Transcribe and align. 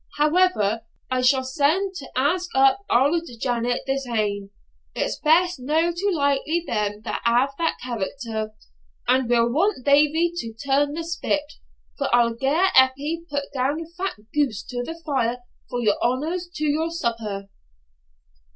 However, 0.17 0.83
I 1.11 1.21
shall 1.21 1.43
send 1.43 1.93
to 1.97 2.09
ask 2.17 2.49
up 2.55 2.79
auld 2.89 3.21
Janet 3.39 3.81
this 3.85 4.07
e'en; 4.07 4.49
it's 4.95 5.19
best 5.19 5.59
no 5.59 5.91
to 5.91 6.11
lightly 6.15 6.63
them 6.65 7.03
that 7.03 7.21
have 7.23 7.53
that 7.59 7.77
character; 7.83 8.51
and 9.07 9.29
we'll 9.29 9.51
want 9.53 9.85
Davie 9.85 10.33
to 10.37 10.55
turn 10.55 10.93
the 10.93 11.03
spit, 11.03 11.53
for 11.99 12.07
I'll 12.15 12.33
gar 12.33 12.71
Eppie 12.75 13.25
put 13.29 13.53
down 13.53 13.79
a 13.79 13.85
fat 13.95 14.15
goose 14.33 14.63
to 14.69 14.81
the 14.81 14.99
fire 15.05 15.43
for 15.69 15.79
your 15.81 16.01
honours 16.01 16.49
to 16.55 16.65
your 16.65 16.89
supper.' 16.89 17.49